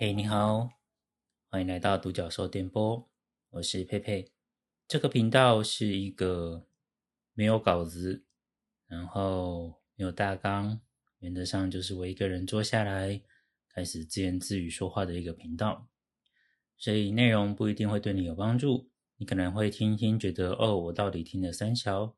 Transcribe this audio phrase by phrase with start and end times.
[0.00, 0.70] 嘿，你好，
[1.50, 3.10] 欢迎来到独角兽电波，
[3.50, 4.30] 我是佩佩。
[4.86, 6.68] 这个频道是一个
[7.34, 8.24] 没有稿子，
[8.86, 10.80] 然后没有大纲，
[11.18, 13.20] 原则上就是我一个人坐下来
[13.68, 15.88] 开始自言自语说话的一个频道。
[16.76, 22.14] 所以内容不一定会对你有帮助，你可能会听听觉得哦，我到底听了三小，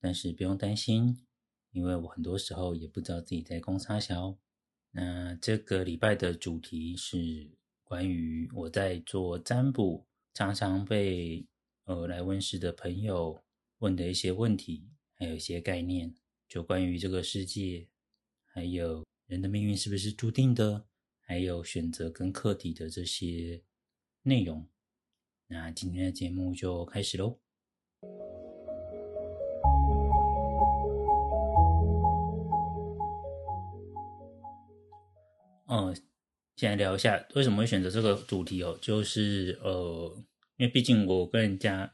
[0.00, 1.26] 但是不用担心，
[1.72, 4.38] 因为我很多时候也不知道自己在攻啥小。
[4.92, 7.48] 那这个礼拜的主题是
[7.84, 11.46] 关于我在做占卜，常常被
[11.84, 13.40] 呃来问事的朋友
[13.78, 16.14] 问的一些问题，还有一些概念，
[16.48, 17.88] 就关于这个世界，
[18.46, 20.86] 还有人的命运是不是注定的，
[21.20, 23.62] 还有选择跟课题的这些
[24.22, 24.68] 内容。
[25.46, 27.38] 那今天的节目就开始喽。
[35.72, 35.96] 嗯，
[36.56, 40.12] 先来聊一下为什么会选择这个主题哦，就是呃，
[40.56, 41.92] 因为毕竟我跟人家，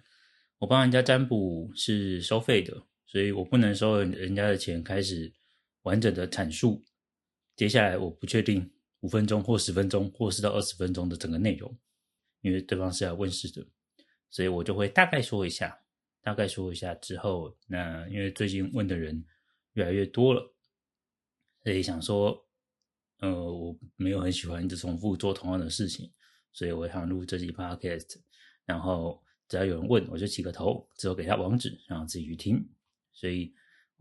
[0.57, 5.31] 我帮人家占卜是收费的，所以我不能收人家的钱开始
[5.83, 6.83] 完整的阐述。
[7.55, 11.79] 接下来我不确定五分钟或十分钟或是到二十分钟的整个内容，
[12.41, 13.67] 因为对方是要问事的，
[14.31, 15.79] 所以我就会大概说一下，
[16.23, 19.23] 大概说一下之后，那因为最近问的人
[19.75, 20.55] 越来越多了，
[21.63, 22.46] 所以想说。
[23.19, 26.13] 呃，我没有很喜欢一直重复做同样的事情，
[26.53, 28.17] 所以我想录这集 podcast，
[28.67, 32.69] 然后只要有人问，我就起个头，之后给他网址，然后自己去听。
[33.13, 33.55] 所以，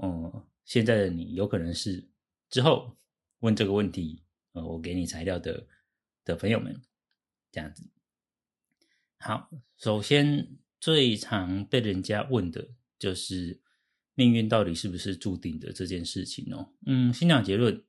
[0.03, 2.05] 嗯，现在的你有可能是
[2.49, 2.97] 之后
[3.39, 4.21] 问这个问题，
[4.51, 5.65] 呃，我给你材料的
[6.25, 6.81] 的朋友们，
[7.51, 7.89] 这样子。
[9.19, 12.67] 好，首先最常被人家问的
[12.99, 13.61] 就是
[14.13, 16.73] 命运到底是不是注定的这件事情哦。
[16.85, 17.81] 嗯，先讲结论。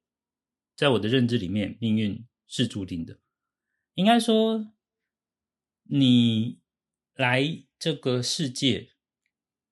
[0.77, 3.19] 在我的认知里面，命运是注定的。
[3.95, 4.75] 应该说，
[5.85, 6.61] 你
[7.15, 8.91] 来这个世界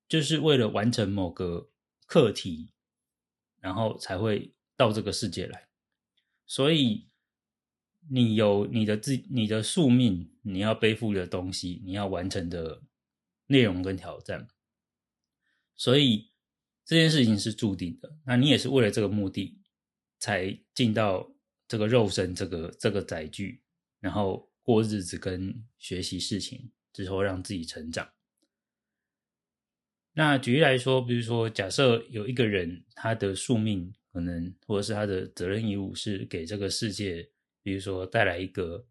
[0.09, 1.71] 就是为了完成某个
[2.07, 2.73] 课题，
[3.61, 5.69] 然后才会到这个世界来。
[6.47, 7.11] 所以，
[8.09, 12.83] 你有你的自你的宿命，你要背负的东西，你要完成的
[13.49, 14.49] 内容跟挑战。
[15.77, 16.31] 所以，
[16.83, 18.17] 这件事情是注定的。
[18.25, 19.61] 那你也是为了这个目的。
[20.25, 21.31] 才进到
[21.69, 23.61] 这个肉身这个这个载具，
[24.01, 28.11] 然后过日子跟学习事情之后，让自己成长。
[30.15, 37.29] 那举例来说，比如说，假设有一个人，他的宿命可能，或者是他的责任义务是给这个世界，
[37.63, 38.87] 比如说带来一个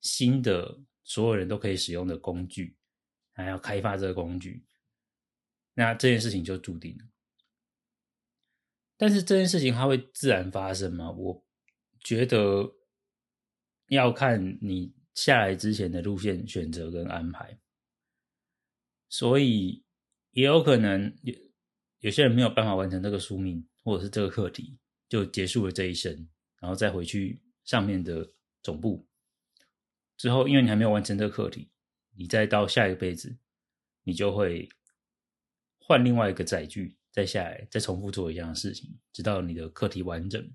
[0.00, 2.74] 新的所有人都可以使用的工具，
[3.32, 4.64] 还要开发这个工具，
[5.74, 7.04] 那这件事情就注定了。
[9.00, 11.10] 但是这件事情它会自然发生吗？
[11.10, 11.42] 我
[12.00, 12.70] 觉得
[13.88, 17.58] 要看你下来之前的路线选择跟安排，
[19.08, 19.82] 所以
[20.32, 21.34] 也有可能有
[22.00, 24.78] 有些人没有办法完成这个宿命或者是这个课题，
[25.08, 26.28] 就结束了这一生，
[26.60, 28.30] 然后再回去上面的
[28.62, 29.08] 总部
[30.18, 31.70] 之后，因为你还没有完成这个课题，
[32.18, 33.34] 你再到下一辈子，
[34.02, 34.68] 你就会
[35.78, 36.98] 换另外一个载具。
[37.12, 40.48] 再下来，再重复做一样的事情，直到你的课题完整，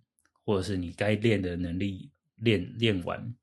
[0.45, 3.35] 或者是你该练的能力练练完，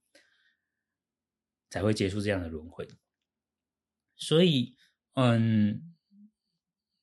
[1.68, 2.88] 才会结束这样的轮回。
[4.16, 4.76] 所以，
[5.12, 5.94] 嗯，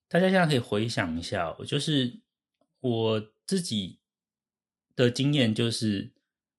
[0.08, 2.22] 大家现在可以回想一下，就是
[2.80, 4.00] 我自己
[4.96, 6.12] 的经验，就是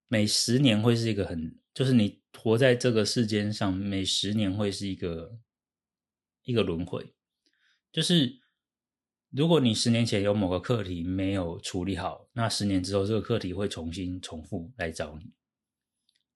[0.06, 5.40] 每十年会是一个很，就是你活在这个世间上，每十年会是一个
[6.44, 7.12] 一个轮回，
[7.90, 8.38] 就是。
[9.30, 15.30] 如果你十年前有某个课题没有处理好，那十年之后这个课题会重新重复来找你。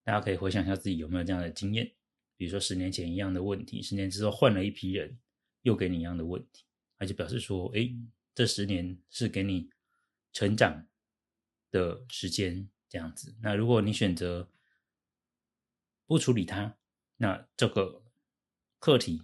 [0.01, 1.91] 大家可以回想一下自己有没有这样的经验，
[2.37, 5.19] 比如说十年前一样的问题，十年之后换了一批人，
[5.63, 6.63] 又给你一样的问题，
[6.97, 7.93] 那就表示说，哎，
[8.33, 9.69] 这十年是给你
[10.31, 10.87] 成长
[11.71, 13.35] 的时间，这样子。
[13.41, 14.49] 那如果你选择
[16.05, 16.77] 不处理它，
[17.17, 18.03] 那这个
[18.79, 19.21] 课题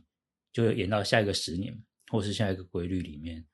[0.52, 3.46] 就会延到下一个十年，或是下一个规律里面。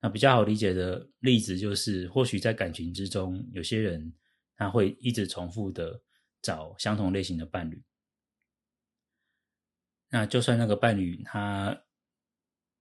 [0.00, 4.12] 那比较好理解的例子就是，或许在感情之中，有些人
[4.56, 6.00] 他会一直重复的
[6.40, 7.82] 找相同类型的伴侣。
[10.08, 11.84] 那就算那个伴侣他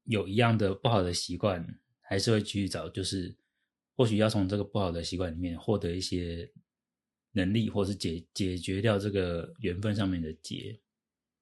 [0.06, 3.38] 有一样的不好的习惯，还是会继续找，就是
[3.96, 6.50] 或许要从这个不好的习惯里面获得一些
[7.34, 10.80] 能力，或是解解决掉这个缘分上面的结，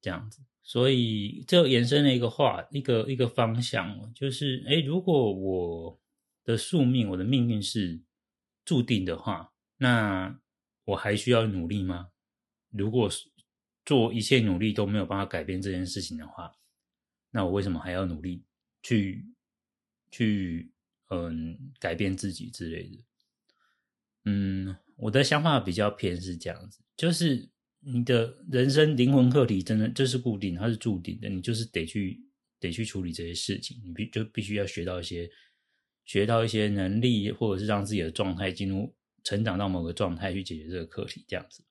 [0.00, 0.42] 这样子。
[0.62, 6.00] 所以，这延伸了一个话，一个一个方向，就是，哎，如果我
[6.44, 8.02] 的宿命，我的命运是
[8.66, 10.38] 注定的话，那
[10.84, 12.10] 我还需要努力吗？
[12.70, 13.08] 如果
[13.86, 16.52] 做一切努力都没有办法改变这件事情的话，
[17.30, 18.44] 那我为什么还要努力
[18.82, 19.26] 去
[20.10, 20.70] 去
[21.08, 23.04] 嗯改变自己之类的？
[24.26, 27.48] 嗯，我的想法比较偏是这样子，就是
[27.80, 32.20] 你的人生灵魂课题真的就是固定，它是注定的，你就是得去
[32.58, 35.30] 得去处理这些事情，你必就必须要学到一些
[36.04, 41.64] 学到一些能力，或者是让自己的状态进入成长到某个状态去解决这个课题，这样子。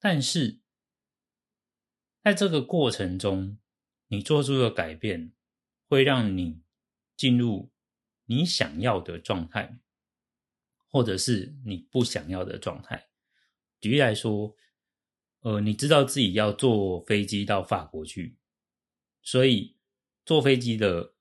[0.00, 0.60] 但是
[2.22, 3.58] 在这个过程中，
[4.08, 5.32] 你做出的改变
[5.88, 6.62] 会让你
[7.16, 7.70] 进入
[8.26, 9.78] 你想要的状态。
[10.94, 13.08] 或者是你不想要的状态。
[13.80, 14.54] 举例来说，
[15.44, 18.36] 呃，你知道自己要坐飞机到法国去，
[19.22, 19.76] 所以
[20.24, 21.14] 坐飞机的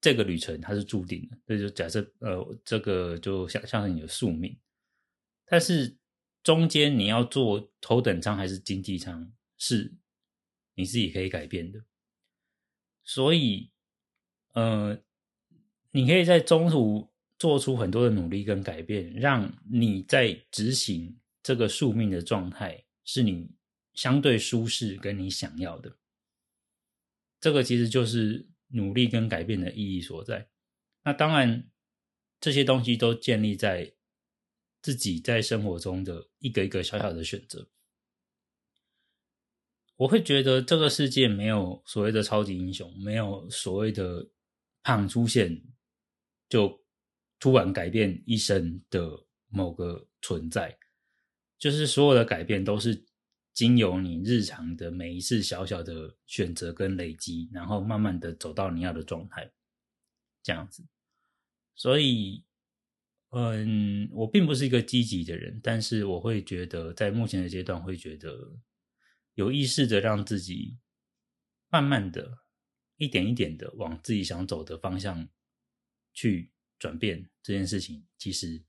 [0.00, 1.36] 这个旅程它是注定的。
[1.46, 4.56] 这就假设，呃，这个就像像是你的宿命。
[5.44, 5.96] 但是
[6.42, 9.92] 中间你要坐头等舱还是经济舱，是
[10.74, 11.84] 你自己可以改变的。
[13.02, 13.72] 所以，
[14.54, 15.02] 呃，
[15.90, 17.10] 你可以在中途。
[17.40, 23.50] 做出很多的努力跟改变，让你在执行这个宿命的状态是你
[23.94, 25.96] 相对舒适跟你想要的。
[27.40, 30.48] 这个其实就是努力跟改变的意义所在。
[31.02, 31.70] 那当然，
[32.40, 33.94] 这些东西都建立在
[34.82, 37.70] 自己在生活中的一个一个小小的选择。
[39.96, 44.30] 我会觉得这个世界没有所谓的超级英雄，没有所谓的
[44.82, 45.62] 胖出现
[46.48, 46.78] 就。
[47.42, 49.10] 突然改变一生的
[49.48, 50.78] 某个存在，
[51.60, 53.04] 就是所有的改变都是
[53.52, 59.52] 经由你日常的每一次小小的选择跟累积，然后慢慢的走到你要的状态，
[60.42, 60.84] 这样子。
[61.76, 62.44] 所以，
[63.28, 68.58] 嗯，我并不是一个积极的人，但是我会觉得，在目前的阶段，会觉得
[69.34, 70.78] 有意识的让自己
[71.68, 72.38] 慢慢的
[72.96, 75.28] 一点一点的往自己想走的方向
[76.12, 76.50] 去。
[76.80, 78.64] 转变这件事情，其实，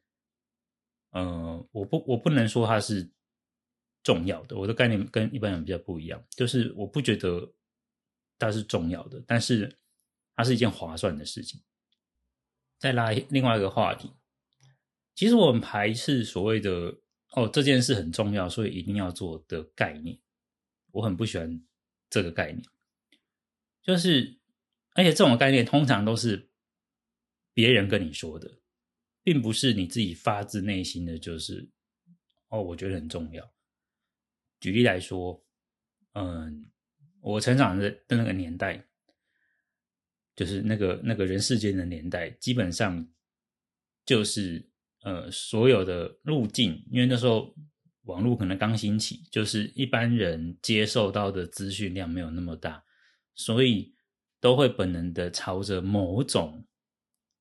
[1.12, 3.10] 呃，我不，我不能说它是
[4.04, 4.58] 重要的。
[4.58, 7.54] 我的概念跟一般人比较不一样，就是我不觉得
[8.38, 9.78] 它是重要的，但是
[10.36, 11.62] 它是一件划算的事情。
[12.80, 14.12] 再拉另外一个话题，
[15.14, 16.98] 其实我们排斥所谓的
[17.36, 20.20] “哦，这件事很重要，所以一定要做”的概念，
[20.92, 21.64] 我很不喜欢
[22.10, 22.64] 这个概念。
[23.84, 24.40] 就是，
[24.96, 26.50] 而且这种概念通常都是。
[27.54, 28.61] 别人跟你说的，
[29.24, 31.70] 并不是你自己发自内心的，就是
[32.50, 33.54] 哦，我觉得很重要。
[34.60, 35.46] 举例来说，
[36.14, 36.72] 嗯，
[37.20, 38.84] 我成长的的那个年代，
[40.36, 43.08] 就是那个那个人世间的年代，基本上
[44.06, 44.70] 就是
[45.02, 47.56] 呃，所有的路径，因为那时候
[48.04, 52.84] 网络可能刚兴起，就是一般人接受到的资讯量没有那么大，
[53.36, 53.94] 所以
[54.40, 56.68] 都会本能的朝着某种。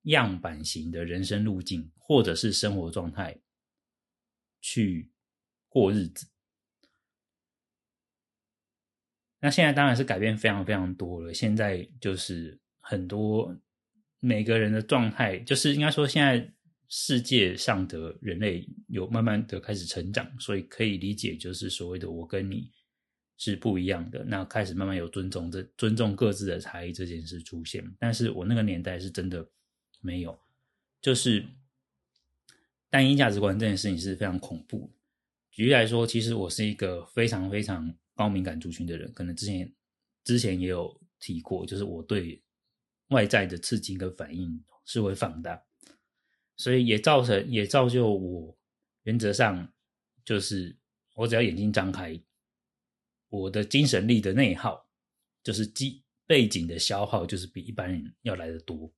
[0.05, 3.39] 样板型的人生路径，或者是生活状态
[4.61, 5.11] 去
[5.69, 6.27] 过日子。
[9.41, 11.35] 那现在当然是改变非常非常多了。
[11.35, 13.55] 现在就是很多
[14.21, 16.51] 每个人的状态，就是应该说，现在
[16.89, 22.71] 世界上的人类有慢慢的开始成长，所以可以理解，就是所谓的我跟你
[23.37, 24.25] 是不一样的。
[24.25, 27.85] 那开始慢慢有尊重这尊重各自的差异这件事出现。
[27.99, 29.47] 但是我那个年代是真的。
[30.01, 30.39] 没有，
[31.01, 31.47] 就是
[32.89, 34.91] 单一价值观这件事情是非常恐怖。
[35.51, 39.73] 举例来说，其实我是一个非常非常高敏感族群的人，可能之前
[40.25, 42.43] 之前也有提过，就是我对
[43.09, 45.63] 外在的刺激跟反应是会放大，
[46.57, 48.57] 所以也造成也造就我
[49.03, 49.73] 原则上
[50.25, 50.77] 就是
[51.15, 52.19] 我只要眼睛张开，
[53.29, 54.89] 我的精神力的内耗
[55.43, 58.93] 就是基背景的消耗，就是比一般人要来的多。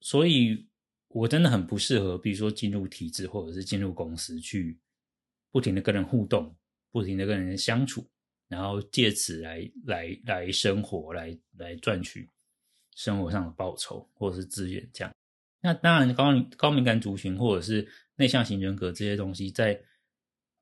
[0.00, 0.68] 所以，
[1.08, 4.78] 我真的很不适合，比如说进入体制，或者是进入公司去
[5.50, 6.54] 不停的跟人互动，
[6.92, 8.06] 不停的跟人相处，
[8.48, 12.28] 然后借此来来来生活，来来赚取
[12.94, 14.88] 生活上的报酬或者是资源。
[14.92, 15.14] 这样，
[15.60, 19.80] 那当然高高敏感族群或者是内向型人格这些东西，在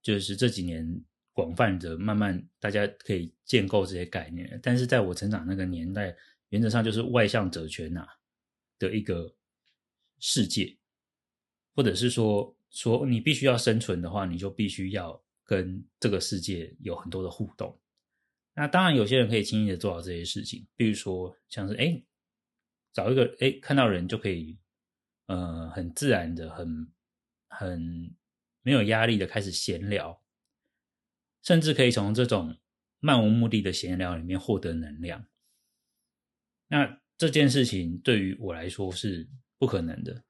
[0.01, 6.17] 就是这几年广泛的慢慢大家可以建构这些概念，但是在我成长那个年代，
[6.51, 8.07] 原则上就是外向者圈呐。
[8.79, 9.35] 的一个
[10.19, 10.77] 世界，
[11.75, 17.81] 或者是说说你必须要生存的话，你就必须要跟这个世界有很多的互动。
[18.55, 22.03] 那当然，有些人可以轻易的做到这些事情，比如说像是哎，
[22.93, 24.59] 找一个哎看到人就可以，
[25.27, 26.93] 呃，很自然的、很
[27.49, 28.15] 很
[28.63, 30.23] 没有压力的开始闲聊，
[31.43, 32.57] 甚至可以从这种
[33.01, 35.27] 漫无目的的闲聊里面获得能量。
[36.69, 39.29] 那这件事情对于我来说是
[39.59, 40.25] 不可能的，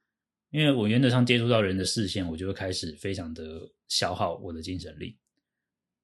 [0.51, 5.19] 因为我原则上接触到人的视线，我就会开始非常的消耗我的精神力。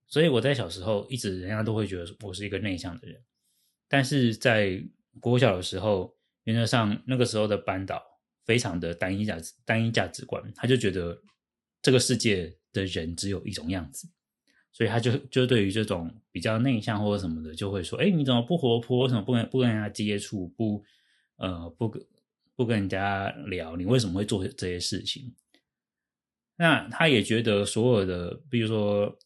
[0.07, 3.23] 所以我在小时候一直人家都会觉得我是一个内向的人，
[3.89, 4.83] 但是在
[5.21, 8.03] 国小的时候，原则上那个时候的班导
[8.45, 11.23] 非常的单一价值单一价值观，他就觉得
[11.83, 14.09] 这个世界的人只有一种样子，
[14.73, 19.01] 所以他就就对于这种比较内向或者什么的，就会说：哎，你怎么不活泼？
[19.01, 20.49] 为什么不跟不跟人家接触？
[20.49, 20.85] 不
[21.37, 22.03] 呃不跟
[22.57, 23.77] 不跟人家聊？
[23.77, 25.35] 你为什么会做这些事情？
[26.57, 29.19] 那他也觉得所有的，比如说。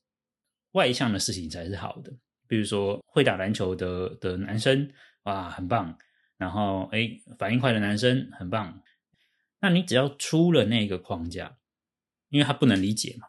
[0.74, 2.12] 外向的事情才是好的，
[2.48, 4.90] 比如说会打篮球的的男生，
[5.22, 5.96] 哇，很棒。
[6.36, 8.82] 然后，哎，反应快的男生很棒。
[9.60, 11.56] 那你只要出了那个框架，
[12.28, 13.28] 因为他不能理解嘛，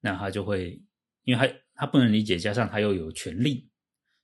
[0.00, 0.82] 那他就会，
[1.24, 3.68] 因为他他不能理解，加上他又有权利，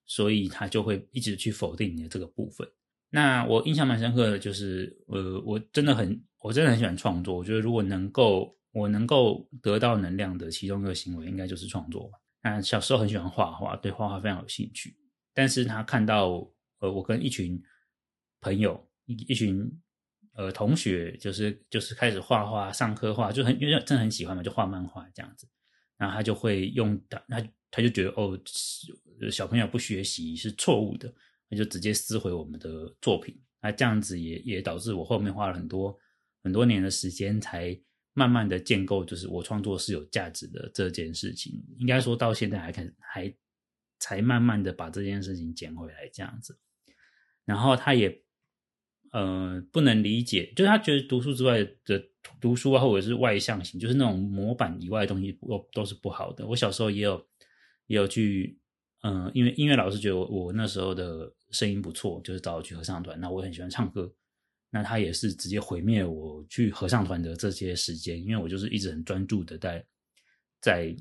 [0.06, 2.68] 所以他就会一直去否定你的这个部分。
[3.10, 7.34] 那我印象蛮深刻的，就是呃，我真的很，我真的很喜欢创作。
[7.36, 12.18] 我觉得如果能够我能够得到能量的其中一个行为，应该就是创作吧。
[12.42, 14.94] 那小时候很喜欢画画，对画画非常有兴趣。
[15.32, 16.46] 但是他看到
[16.80, 17.60] 呃，我跟一群
[18.40, 19.66] 朋友一一群
[20.34, 25.48] 呃同学，就是就是开始画画，上课画，就很因为真的很喜欢嘛，就画漫画这样子。
[25.98, 27.22] 然后他就会用他
[27.70, 28.40] 他就觉得哦，
[29.30, 31.12] 小朋友不学习是错误的，
[31.50, 33.38] 他就直接撕毁我们的作品。
[33.60, 35.94] 那这样子也也导致我后面花了很多
[36.42, 37.78] 很多年的时间才。
[38.14, 43.32] 慢慢的建构，就是我创作是有价值的这件事情，应该说到现在还肯还
[44.00, 46.58] 才慢慢的把这件事情捡回来这样子。
[47.44, 48.20] 然后他也
[49.12, 52.04] 呃不能理解，就是他觉得读书之外的
[52.40, 56.46] 读书啊，或者是外向型，就是那种模板以外的东西都都是不好的。
[56.46, 57.26] 我小时候也有
[57.86, 58.58] 也有去，
[59.02, 64.12] 嗯，因为音乐老师觉得我我那时候的声音不错，就是找我去合唱团，那我很喜欢唱歌。
[64.70, 69.86] 那他也是直接毁灭我去合唱团的这些时间，因为我就是一直很专注的在
[70.60, 70.94] 在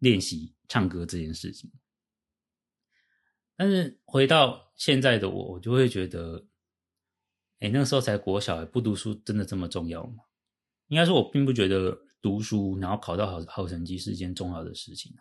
[0.00, 1.72] 练习唱歌这件事情。
[3.56, 6.46] 但是回到现在的我，我就会觉得，
[7.60, 10.24] 哎，那时候才国小，不读书真的这么重要吗？
[10.88, 15.12] 应该说，我并不觉得读书然后考到好好成绩是一件重要的事情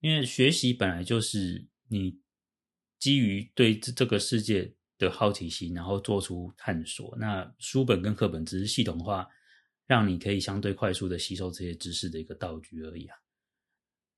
[0.00, 2.18] 因为学习本来就是你
[2.98, 4.74] 基于对这这个世界。
[5.00, 7.16] 的好奇心，然后做出探索。
[7.18, 9.26] 那书本跟课本只是系统化，
[9.86, 13.16] 让你可以相对快速的吸收这些知识的一个道具而已啊。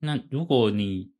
[0.00, 1.12] 那如果你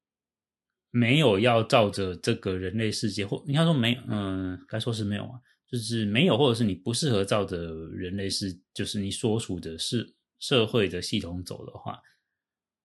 [0.91, 5.39] 没有要照着这个人类世界，或应该说没，嗯，该说是没有啊，
[5.73, 12.01] 就是没有，或者是你不适合照着人类世，就是你所处的是社会的系统走的话，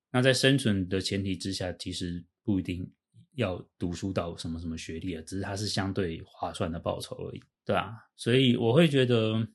[0.10, 2.91] 那在生存的前提之下，其实不一定。
[3.34, 5.22] 要读书到什么什么学历啊？
[5.22, 9.48] 只是它是相对划算的报酬而已，对啊，所以我会觉得，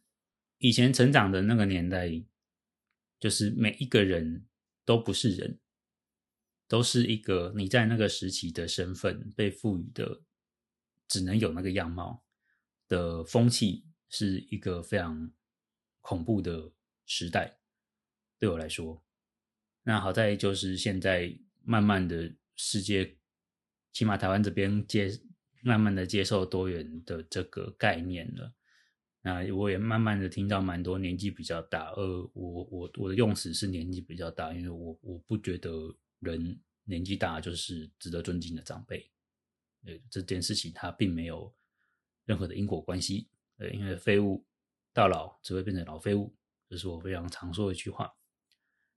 [0.58, 2.08] 以前成长的那个年代，
[3.18, 4.46] 就是每一个人
[4.84, 5.58] 都不是人，
[6.68, 10.22] 都是一个你在那个时期的身份被赋予的，
[11.08, 12.22] 只能有那个样貌
[12.92, 15.32] 的风气，是一个非常
[16.02, 16.70] 恐怖的
[17.06, 17.58] 时代。
[18.38, 19.02] 对我来说，
[19.84, 21.34] 那好在就是现在
[21.64, 23.16] 慢慢的世界。
[23.92, 25.20] 起码台湾这边接
[25.62, 28.54] 慢慢的接受多元的这个概念了，
[29.20, 35.70] 那我也慢慢的听到蛮多年纪比较大，呃，我我我的用词是年纪比较大，因为我我不觉得
[36.20, 39.10] 人年纪大就是值得尊敬的长辈，
[39.84, 41.54] 呃，这件事情它并没有
[42.24, 44.44] 任何的因果关系，呃，因为废物
[44.92, 46.34] 到老只会变成老废物，
[46.68, 48.12] 这是我非常常说的一句话，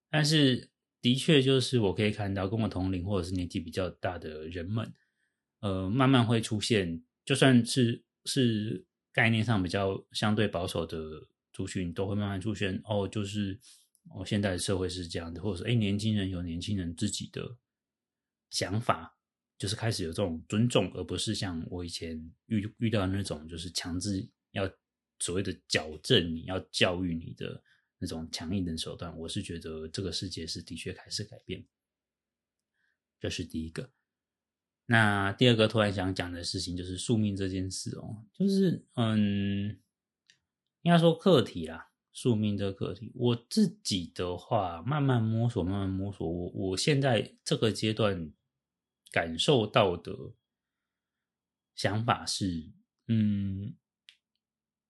[0.10, 0.72] 但是。
[1.02, 4.92] 的确，就是我可以看到跟我同龄或者是年纪比较大的人们，
[5.60, 12.82] 呃，慢慢会出现，就算是是概念上比较相对保守的族群，都会慢慢出现。
[12.86, 13.60] 哦，就是
[14.16, 17.56] 哦，现在的社会是这样的，或者说，哎，年轻人有年轻人自己的
[18.50, 19.15] 想法，
[19.58, 24.70] 就是开始有这种尊重，而不是像我以前遇遇到那种，就是强制要
[25.20, 27.64] 所谓的矫正你要教育你的。
[27.98, 31.66] 那种强硬的手段，我是觉得这个世界是的确开始改变，
[33.22, 33.90] 这是第一个。
[34.86, 39.80] 那第二个突然想讲的事情就是宿命这件事哦，就是嗯，
[40.82, 46.30] 应该说课题啦，宿命这个课题，我自己的话慢慢摸索，慢慢摸索。
[46.30, 48.30] 我我现在这个阶段
[49.16, 50.12] 感受到的
[51.74, 52.74] 想法是，
[53.08, 53.78] 嗯，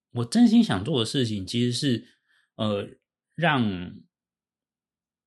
[0.10, 2.15] 我真心想做的事情其实是。
[2.58, 2.88] 呃，
[3.36, 4.00] 让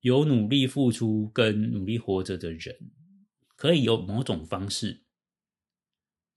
[0.00, 2.90] 有努力付出跟努力活着的人，
[3.54, 5.04] 可以有某种方式，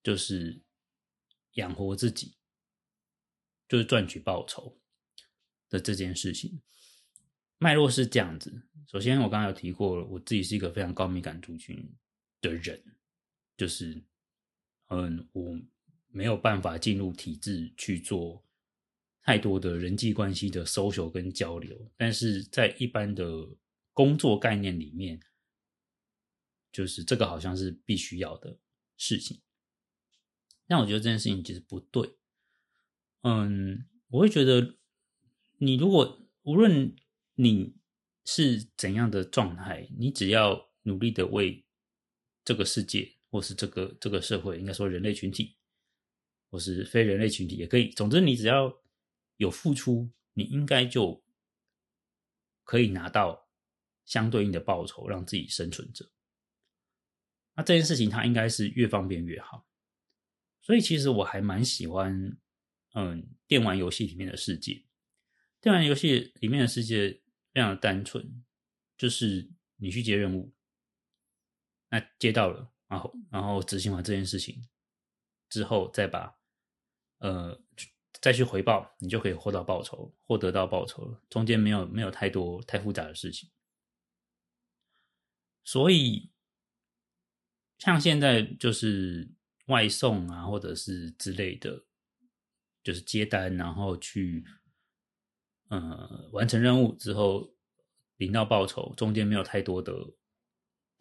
[0.03, 0.65] 就是
[1.53, 2.35] 养活自己，
[3.69, 4.81] 就是赚取报酬
[5.69, 6.61] 的这件事情。
[7.57, 8.67] 脉络是这样子。
[8.85, 11.97] 首先，我刚刚有提过了，我自己是一个非常高敏感族群
[12.41, 12.83] 的人，
[13.55, 14.03] 就是
[14.87, 15.59] 嗯，我
[16.09, 18.43] 没有办法进入体制去做。
[19.23, 23.55] 太多的人际关系的 social 跟交流，但是在一般的
[23.93, 25.21] 工作概念里面，
[26.71, 28.57] 就是这个好像是必须要的
[28.97, 29.39] 事情。
[30.67, 32.17] 但我觉得这件事情其实不对。
[33.21, 34.79] 嗯，我会觉得，
[35.59, 36.95] 你如果无论
[37.35, 37.75] 你
[38.25, 41.63] 是怎样的状态，你只要努力的为
[42.51, 45.55] 这个世界，或是这个这个社会，应该说人类群体，
[46.49, 47.89] 或是非人类群体也可以。
[47.91, 48.77] 总之，你只要。
[49.37, 51.23] 有付出，你应该就
[52.63, 53.49] 可以拿到
[54.05, 56.11] 相对应的报酬，让自己生存着。
[57.55, 59.67] 那这件事情，它应该是越方便越好。
[60.61, 62.37] 所以，其实我还蛮喜欢，
[62.93, 64.85] 嗯，电玩游戏里面的世界。
[65.59, 67.19] 电玩游戏里面的世界
[67.51, 68.43] 非常的单纯，
[68.95, 70.53] 就是你去接任务，
[71.91, 74.67] 那接到了，然后然后执行完这件事情
[75.47, 76.35] 之后，再把
[77.19, 77.61] 呃。
[78.19, 81.19] 再去回报，你就可以获到报酬，获得到报酬了。
[81.27, 83.49] 中间没有没有太多太复杂的事情，
[85.63, 86.29] 所以
[87.79, 89.31] 像现在就是
[89.67, 91.83] 外送啊，或者是之类的，
[92.83, 94.45] 就是接单，然后去
[95.69, 97.55] 呃完成任务之后
[98.17, 99.93] 领到报酬，中间没有太多的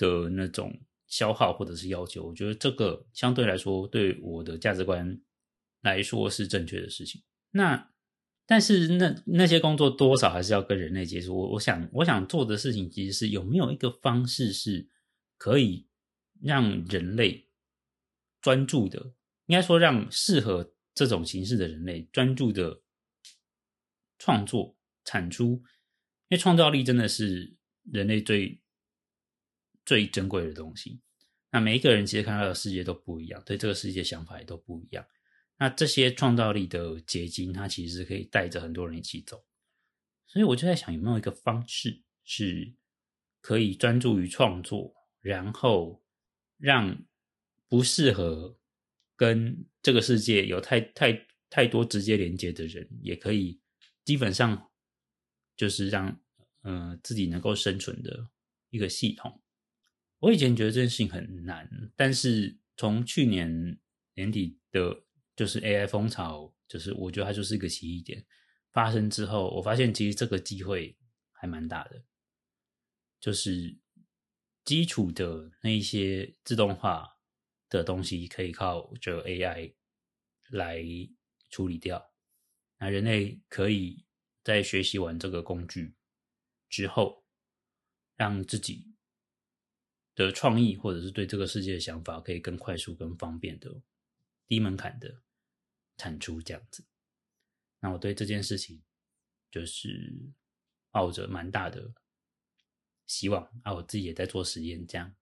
[0.00, 0.76] 的那种
[1.06, 2.26] 消耗或者是要求。
[2.26, 5.20] 我觉得这个相对来说，对我的价值观。
[5.82, 7.22] 来说是正确的事情。
[7.52, 7.90] 那
[8.44, 11.34] 但是那那些工作多少还是要跟人类接触。
[11.34, 14.86] 我我想我想做的事情其实是有没有一个方式是
[15.38, 15.88] 可以
[16.42, 17.48] 让人类
[18.42, 19.14] 专注的，
[19.46, 22.82] 应该说让适合这种形式的人类专注的
[24.18, 25.62] 创作产出，
[26.28, 27.56] 因为创造力真的是
[27.90, 28.60] 人类最
[29.84, 31.00] 最珍贵的东西。
[31.50, 35.04] 那每一个人其实看到的世界都不一样，对这个世界想法也都不一样。
[35.58, 39.44] 那这些创造力的结晶，它其实可以带着很多人一起走，
[40.26, 42.72] 所以我就在想，有没有一个方式是
[43.40, 46.02] 可以专注于创作，然后
[46.56, 47.04] 让
[47.68, 48.56] 不适合
[49.16, 53.60] 跟这个世界有太太太多直接连接的人，也可以
[54.04, 54.70] 基本上
[55.56, 56.18] 就是让
[56.62, 58.28] 呃自己能够生存的
[58.70, 59.42] 一个系统。
[60.20, 63.78] 我以前觉得这件事情很难，但是从去年
[64.14, 65.02] 年底的。
[65.36, 68.26] 就是 AI 风潮，就是我觉得它就是一个奇异点
[68.72, 70.98] 发生之后，我发现其实这个机会
[71.32, 72.04] 还蛮大的，
[73.18, 73.78] 就是
[74.62, 77.08] 基础的那一些自动化
[77.70, 79.72] 的东西可以靠这 AI
[80.50, 80.84] 来
[81.48, 82.12] 处理掉，
[82.78, 84.04] 那人类可以
[84.44, 85.96] 在学习完这个工具
[86.68, 87.24] 之后，
[88.16, 88.89] 让自己
[90.24, 93.82] 的创意或者是对这个世界的想法可以更快速、更方便的、
[94.46, 95.22] 低门槛的。
[95.96, 96.82] 产出这样子，
[97.80, 98.82] 那我对这件事情
[99.50, 100.32] 就是
[100.90, 101.92] 抱着蛮大的
[103.06, 103.74] 希望啊！
[103.74, 105.14] 我自己也在做实验，这样。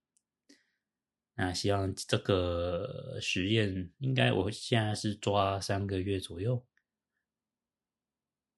[1.35, 6.65] 那希望这个实验应该我现在是抓三个月左右。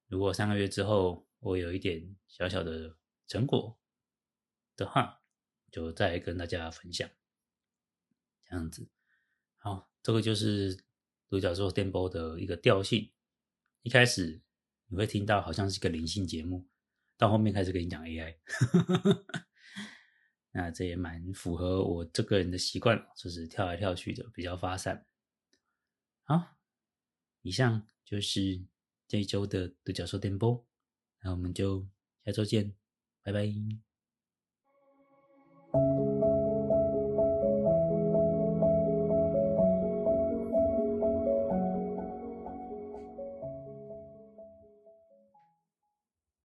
[0.06, 3.78] 如果三个月之后我有一点小小的成果
[4.76, 5.19] 的话，
[5.70, 7.08] 就再跟大家分享。
[8.48, 8.88] 这样子，
[9.58, 10.84] 好，这个就是。
[11.30, 13.12] 独角兽电波的一个调性，
[13.82, 14.42] 一开始
[14.88, 16.66] 你会听到好像是一个灵性节目，
[17.16, 18.34] 到后面开始跟你讲 AI，
[20.50, 25.06] 那这也蛮符合我这个人的习惯，就是跳来跳去的，比较发散。
[26.24, 26.56] 好，
[27.42, 28.64] 以上就是
[29.06, 30.66] 这一周的独角兽电波，
[31.22, 31.86] 那我们就
[32.24, 32.74] 下周见，
[33.22, 33.89] 拜拜。